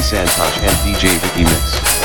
Santosh 0.00 0.58
and 0.60 0.76
DJ 0.84 1.18
Vicky 1.18 1.44
Mix. 1.44 1.98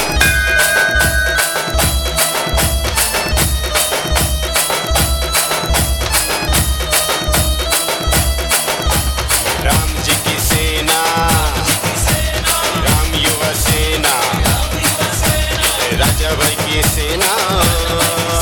सेना 13.64 14.14
राजा 16.00 16.36
भाई 16.36 16.55
की 16.66 16.82
सेना 16.89 18.32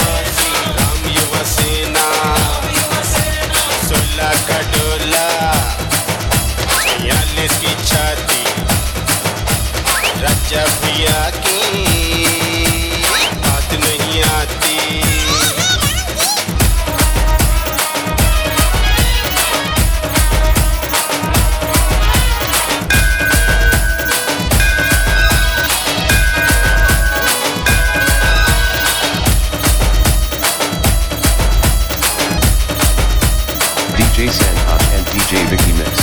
DJ 34.22 34.30
Sanha 34.30 34.76
uh, 34.76 34.96
and 34.96 35.06
DJ 35.08 35.44
Vicky 35.50 35.74
Mix. 35.80 36.01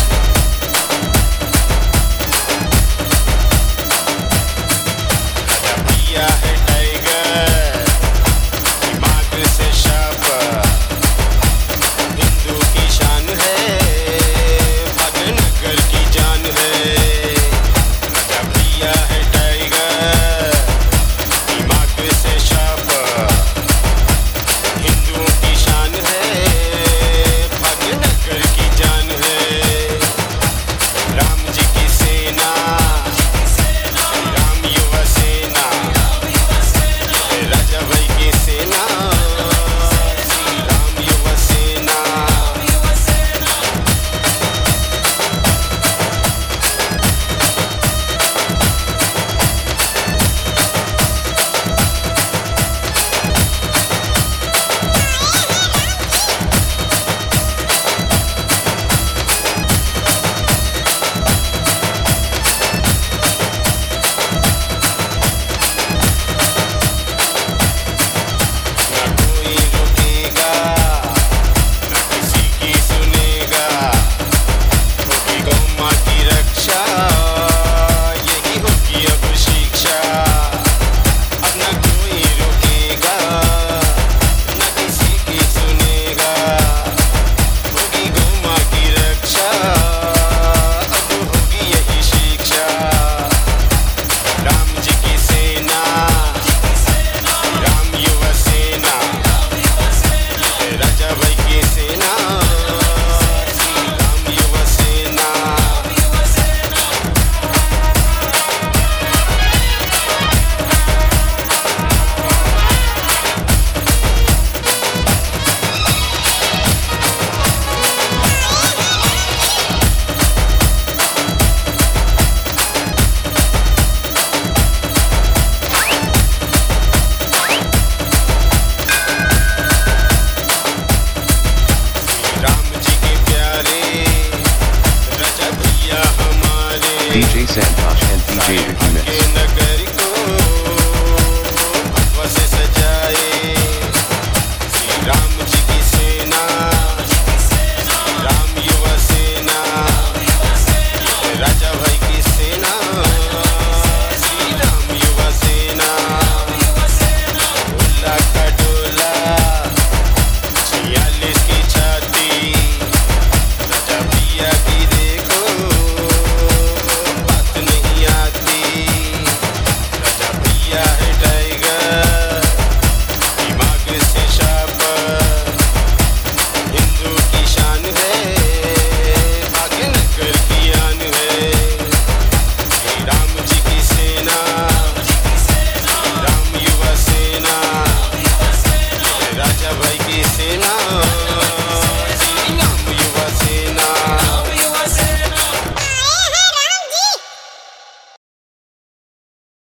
Center. 137.49 137.88